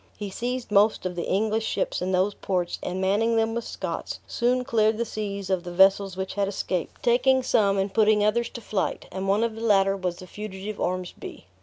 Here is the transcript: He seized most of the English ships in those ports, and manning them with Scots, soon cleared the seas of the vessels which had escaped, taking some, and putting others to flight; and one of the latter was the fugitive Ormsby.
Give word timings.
He 0.17 0.31
seized 0.31 0.71
most 0.71 1.05
of 1.05 1.15
the 1.15 1.27
English 1.27 1.63
ships 1.63 2.01
in 2.01 2.11
those 2.11 2.33
ports, 2.33 2.79
and 2.81 2.99
manning 2.99 3.35
them 3.35 3.53
with 3.53 3.65
Scots, 3.65 4.19
soon 4.25 4.63
cleared 4.63 4.97
the 4.97 5.05
seas 5.05 5.51
of 5.51 5.61
the 5.63 5.71
vessels 5.71 6.17
which 6.17 6.33
had 6.33 6.47
escaped, 6.47 7.03
taking 7.03 7.43
some, 7.43 7.77
and 7.77 7.93
putting 7.93 8.25
others 8.25 8.49
to 8.57 8.61
flight; 8.61 9.05
and 9.11 9.27
one 9.27 9.43
of 9.43 9.53
the 9.53 9.61
latter 9.61 9.95
was 9.95 10.15
the 10.15 10.25
fugitive 10.25 10.79
Ormsby. 10.79 11.45